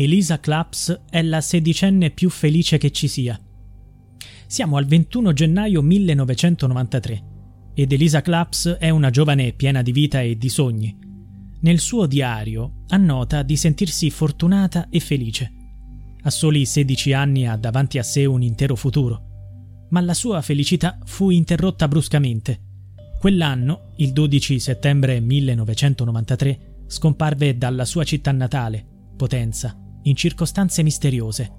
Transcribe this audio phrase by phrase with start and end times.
[0.00, 3.36] Elisa Claps è la sedicenne più felice che ci sia.
[4.46, 7.24] Siamo al 21 gennaio 1993
[7.74, 10.96] ed Elisa Claps è una giovane piena di vita e di sogni.
[11.62, 15.52] Nel suo diario annota di sentirsi fortunata e felice.
[16.22, 19.86] A soli 16 anni ha davanti a sé un intero futuro.
[19.90, 22.60] Ma la sua felicità fu interrotta bruscamente.
[23.18, 31.50] Quell'anno, il 12 settembre 1993, scomparve dalla sua città natale, Potenza, in circostanze misteriose.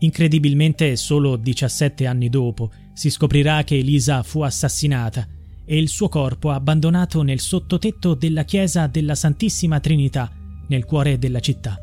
[0.00, 5.26] Incredibilmente, solo 17 anni dopo, si scoprirà che Elisa fu assassinata
[5.64, 10.30] e il suo corpo abbandonato nel sottotetto della chiesa della Santissima Trinità,
[10.68, 11.78] nel cuore della città.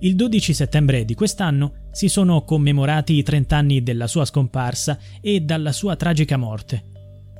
[0.00, 5.40] Il 12 settembre di quest'anno si sono commemorati i 30 anni della sua scomparsa e
[5.40, 6.84] dalla sua tragica morte.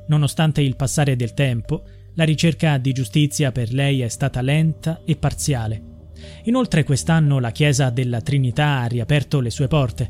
[0.07, 1.83] Nonostante il passare del tempo,
[2.15, 5.96] la ricerca di giustizia per lei è stata lenta e parziale.
[6.43, 10.09] Inoltre quest'anno la chiesa della Trinità ha riaperto le sue porte.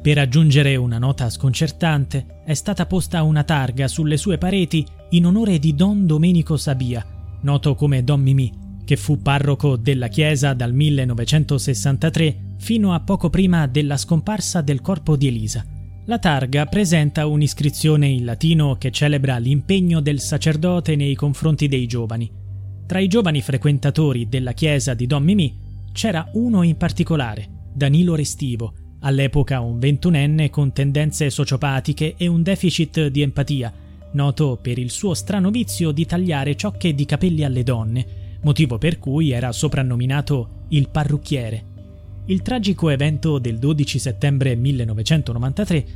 [0.00, 5.58] Per aggiungere una nota sconcertante, è stata posta una targa sulle sue pareti in onore
[5.58, 7.04] di Don Domenico Sabia,
[7.42, 8.52] noto come Don Mimì,
[8.84, 15.16] che fu parroco della chiesa dal 1963 fino a poco prima della scomparsa del corpo
[15.16, 15.64] di Elisa.
[16.04, 22.30] La targa presenta un'iscrizione in latino che celebra l'impegno del sacerdote nei confronti dei giovani.
[22.86, 25.58] Tra i giovani frequentatori della chiesa di Don Mimì
[25.90, 33.08] c'era uno in particolare, Danilo Restivo, all'epoca un ventunenne con tendenze sociopatiche e un deficit
[33.08, 33.72] di empatia,
[34.12, 38.06] noto per il suo strano vizio di tagliare ciocche di capelli alle donne,
[38.42, 41.64] motivo per cui era soprannominato il parrucchiere.
[42.26, 45.86] Il tragico evento del 12 settembre 1993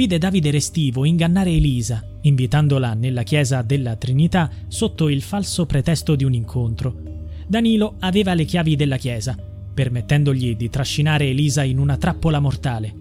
[0.00, 6.24] vide Davide Restivo ingannare Elisa, invitandola nella chiesa della Trinità sotto il falso pretesto di
[6.24, 7.28] un incontro.
[7.46, 9.36] Danilo aveva le chiavi della chiesa,
[9.74, 12.94] permettendogli di trascinare Elisa in una trappola mortale.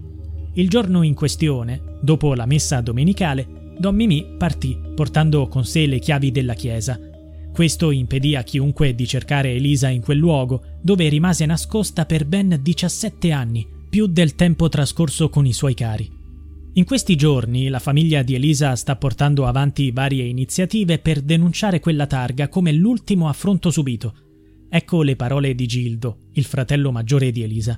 [0.55, 3.47] Il giorno in questione, dopo la messa domenicale,
[3.79, 6.99] Don Mimì partì portando con sé le chiavi della chiesa.
[7.53, 12.59] Questo impedì a chiunque di cercare Elisa in quel luogo, dove rimase nascosta per ben
[12.61, 16.17] 17 anni, più del tempo trascorso con i suoi cari.
[16.79, 22.07] In questi giorni la famiglia di Elisa sta portando avanti varie iniziative per denunciare quella
[22.07, 24.13] targa come l'ultimo affronto subito.
[24.69, 27.77] Ecco le parole di Gildo, il fratello maggiore di Elisa.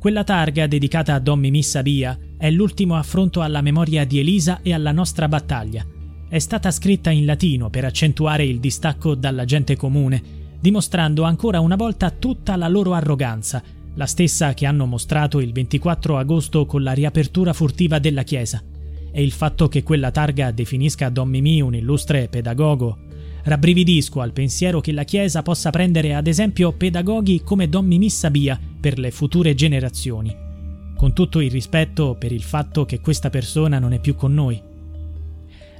[0.00, 4.74] Quella targa dedicata a Don Mimì Sabia è l'ultimo affronto alla memoria di Elisa e
[4.74, 5.86] alla nostra battaglia.
[6.28, 10.20] È stata scritta in latino per accentuare il distacco dalla gente comune,
[10.58, 13.62] dimostrando ancora una volta tutta la loro arroganza,
[13.98, 18.62] la stessa che hanno mostrato il 24 agosto con la riapertura furtiva della chiesa.
[19.10, 22.96] E il fatto che quella targa definisca Don Mimì un illustre pedagogo.
[23.42, 28.58] Rabbrividisco al pensiero che la Chiesa possa prendere ad esempio pedagoghi come Don Mimì Sabia
[28.80, 30.32] per le future generazioni.
[30.94, 34.62] Con tutto il rispetto per il fatto che questa persona non è più con noi.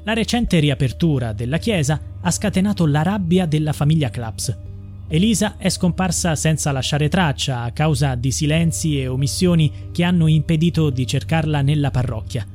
[0.02, 4.66] La recente riapertura della chiesa ha scatenato la rabbia della famiglia Claps.
[5.10, 10.90] Elisa è scomparsa senza lasciare traccia a causa di silenzi e omissioni che hanno impedito
[10.90, 12.46] di cercarla nella parrocchia.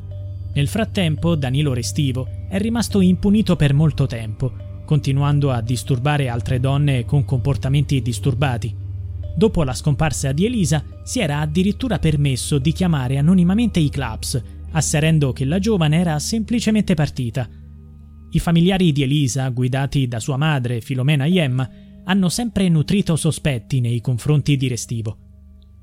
[0.53, 4.51] Nel frattempo Danilo Restivo è rimasto impunito per molto tempo,
[4.85, 8.75] continuando a disturbare altre donne con comportamenti disturbati.
[9.35, 14.39] Dopo la scomparsa di Elisa, si era addirittura permesso di chiamare anonimamente i clubs,
[14.73, 17.49] asserendo che la giovane era semplicemente partita.
[18.29, 21.67] I familiari di Elisa, guidati da sua madre, Filomena Iemma,
[22.05, 25.17] hanno sempre nutrito sospetti nei confronti di Restivo.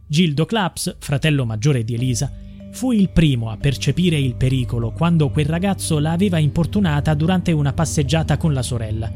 [0.06, 2.30] Gildo Claps, fratello maggiore di Elisa,
[2.72, 7.72] fu il primo a percepire il pericolo quando quel ragazzo la aveva importunata durante una
[7.72, 9.10] passeggiata con la sorella.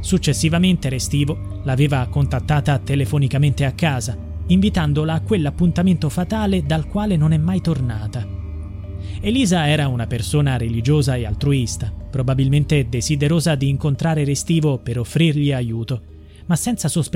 [0.00, 4.16] Successivamente Restivo l'aveva contattata telefonicamente a casa,
[4.46, 8.26] invitandola a quell'appuntamento fatale dal quale non è mai tornata.
[9.20, 16.02] Elisa era una persona religiosa e altruista, probabilmente desiderosa di incontrare Restivo per offrirgli aiuto,
[16.46, 17.15] ma senza sospettare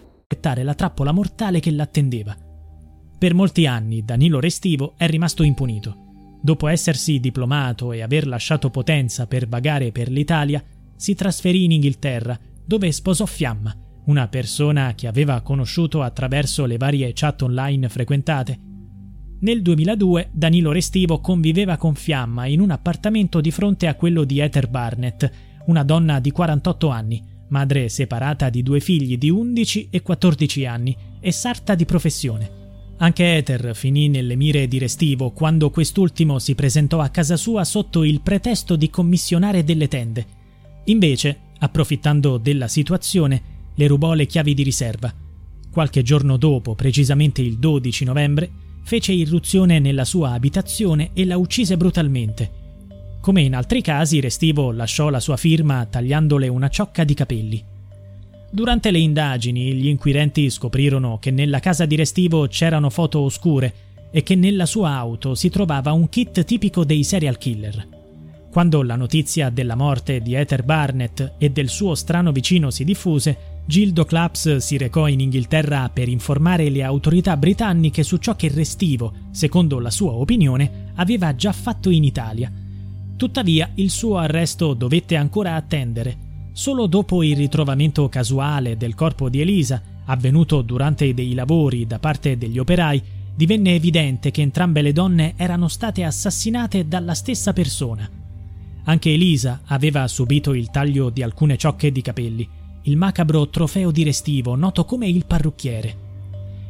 [0.63, 2.35] la trappola mortale che l'attendeva.
[3.17, 5.95] Per molti anni Danilo Restivo è rimasto impunito.
[6.41, 10.63] Dopo essersi diplomato e aver lasciato Potenza per vagare per l'Italia,
[10.95, 13.75] si trasferì in Inghilterra, dove sposò Fiamma,
[14.05, 18.59] una persona che aveva conosciuto attraverso le varie chat online frequentate.
[19.41, 24.39] Nel 2002 Danilo Restivo conviveva con Fiamma in un appartamento di fronte a quello di
[24.39, 25.31] Ether Barnett,
[25.65, 30.95] una donna di 48 anni, madre separata di due figli di 11 e 14 anni
[31.19, 32.59] e sarta di professione.
[32.97, 38.03] Anche Ether finì nelle mire di Restivo quando quest'ultimo si presentò a casa sua sotto
[38.03, 40.25] il pretesto di commissionare delle tende.
[40.85, 43.41] Invece, approfittando della situazione,
[43.75, 45.13] le rubò le chiavi di riserva.
[45.71, 48.49] Qualche giorno dopo, precisamente il 12 novembre,
[48.83, 52.60] fece irruzione nella sua abitazione e la uccise brutalmente.
[53.21, 57.63] Come in altri casi, Restivo lasciò la sua firma tagliandole una ciocca di capelli.
[58.49, 63.73] Durante le indagini, gli inquirenti scoprirono che nella casa di Restivo c'erano foto oscure
[64.11, 67.87] e che nella sua auto si trovava un kit tipico dei serial killer.
[68.51, 73.37] Quando la notizia della morte di Ether Barnett e del suo strano vicino si diffuse,
[73.67, 79.13] Gildo Claps si recò in Inghilterra per informare le autorità britanniche su ciò che Restivo,
[79.29, 82.51] secondo la sua opinione, aveva già fatto in Italia
[83.21, 86.49] Tuttavia il suo arresto dovette ancora attendere.
[86.53, 92.35] Solo dopo il ritrovamento casuale del corpo di Elisa, avvenuto durante dei lavori da parte
[92.35, 92.99] degli operai,
[93.35, 98.09] divenne evidente che entrambe le donne erano state assassinate dalla stessa persona.
[98.85, 102.49] Anche Elisa aveva subito il taglio di alcune ciocche di capelli,
[102.85, 105.95] il macabro trofeo di Restivo noto come il parrucchiere.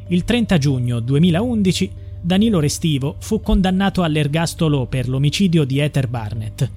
[0.08, 1.90] Il 30 giugno 2011
[2.24, 6.70] Danilo Restivo fu condannato all'ergastolo per l'omicidio di Ether Barnett.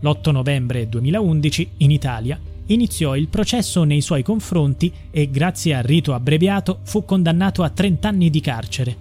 [0.00, 2.36] L'8 novembre 2011, in Italia,
[2.66, 8.08] iniziò il processo nei suoi confronti e, grazie al rito abbreviato, fu condannato a 30
[8.08, 8.96] anni di carcere.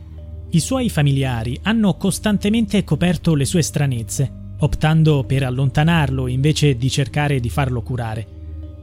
[0.52, 7.40] I suoi familiari hanno costantemente coperto le sue stranezze, optando per allontanarlo invece di cercare
[7.40, 8.36] di farlo curare.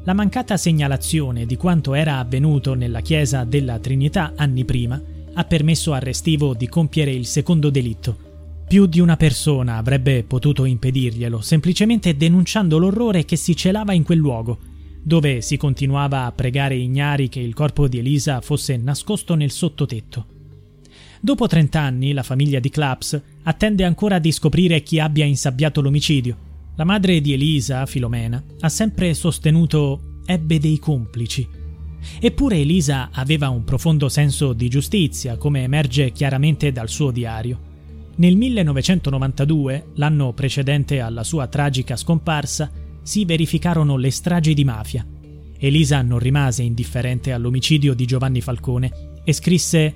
[0.03, 5.01] La mancata segnalazione di quanto era avvenuto nella chiesa della Trinità anni prima
[5.35, 8.17] ha permesso al restivo di compiere il secondo delitto.
[8.67, 14.19] Più di una persona avrebbe potuto impedirglielo, semplicemente denunciando l'orrore che si celava in quel
[14.19, 14.59] luogo,
[15.03, 20.27] dove si continuava a pregare ignari che il corpo di Elisa fosse nascosto nel sottotetto.
[21.21, 26.53] Dopo 30 anni, la famiglia di Claps attende ancora di scoprire chi abbia insabbiato l'omicidio
[26.77, 31.47] la madre di Elisa, Filomena, ha sempre sostenuto ebbe dei complici.
[32.21, 37.73] Eppure Elisa aveva un profondo senso di giustizia, come emerge chiaramente dal suo diario.
[38.17, 42.71] Nel 1992, l'anno precedente alla sua tragica scomparsa,
[43.03, 45.05] si verificarono le stragi di mafia.
[45.59, 49.95] Elisa non rimase indifferente all'omicidio di Giovanni Falcone e scrisse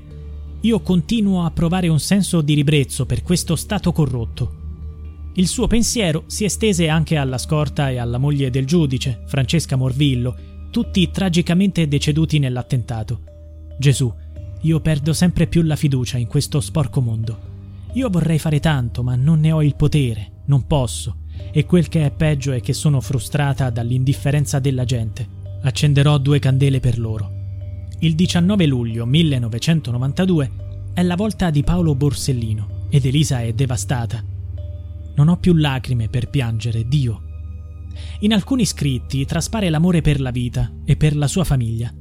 [0.61, 4.67] Io continuo a provare un senso di ribrezzo per questo Stato corrotto.
[5.35, 10.37] Il suo pensiero si estese anche alla scorta e alla moglie del giudice, Francesca Morvillo,
[10.71, 13.23] tutti tragicamente deceduti nell'attentato.
[13.79, 14.13] Gesù,
[14.63, 17.47] io perdo sempre più la fiducia in questo sporco mondo.
[17.93, 21.19] Io vorrei fare tanto, ma non ne ho il potere, non posso,
[21.53, 25.27] e quel che è peggio è che sono frustrata dall'indifferenza della gente.
[25.63, 27.33] Accenderò due candele per loro.
[28.01, 30.51] Il 19 luglio 1992
[30.95, 34.37] è la volta di Paolo Borsellino ed Elisa è devastata
[35.19, 37.28] non ho più lacrime per piangere, Dio.
[38.21, 41.93] In alcuni scritti traspare l'amore per la vita e per la sua famiglia.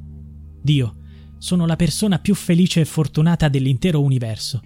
[0.62, 0.96] Dio,
[1.38, 4.62] sono la persona più felice e fortunata dell'intero universo.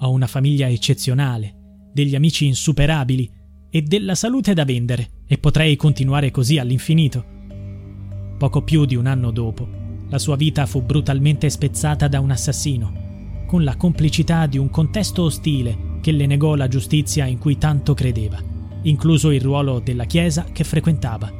[0.00, 1.54] Ho una famiglia eccezionale,
[1.92, 3.30] degli amici insuperabili
[3.70, 7.24] e della salute da vendere e potrei continuare così all'infinito.
[8.36, 9.68] Poco più di un anno dopo,
[10.08, 15.22] la sua vita fu brutalmente spezzata da un assassino, con la complicità di un contesto
[15.22, 18.42] ostile che le negò la giustizia in cui tanto credeva,
[18.82, 21.39] incluso il ruolo della Chiesa che frequentava.